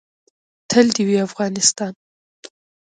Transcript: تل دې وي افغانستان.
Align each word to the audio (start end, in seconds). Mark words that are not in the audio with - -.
تل 0.69 0.87
دې 0.95 1.03
وي 1.07 1.17
افغانستان. 1.27 1.93